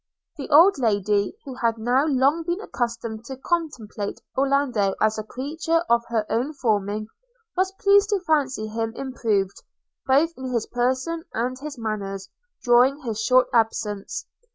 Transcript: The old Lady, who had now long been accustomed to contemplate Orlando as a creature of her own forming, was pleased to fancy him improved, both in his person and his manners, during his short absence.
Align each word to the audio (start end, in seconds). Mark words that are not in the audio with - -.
The 0.35 0.49
old 0.49 0.79
Lady, 0.79 1.35
who 1.45 1.53
had 1.57 1.77
now 1.77 2.07
long 2.07 2.41
been 2.41 2.59
accustomed 2.59 3.23
to 3.25 3.37
contemplate 3.37 4.19
Orlando 4.35 4.95
as 4.99 5.19
a 5.19 5.23
creature 5.23 5.83
of 5.91 6.01
her 6.07 6.25
own 6.27 6.53
forming, 6.53 7.05
was 7.55 7.71
pleased 7.73 8.09
to 8.09 8.19
fancy 8.21 8.65
him 8.65 8.93
improved, 8.95 9.61
both 10.07 10.33
in 10.35 10.51
his 10.51 10.65
person 10.65 11.25
and 11.35 11.55
his 11.59 11.77
manners, 11.77 12.29
during 12.63 13.03
his 13.03 13.21
short 13.21 13.47
absence. 13.53 14.25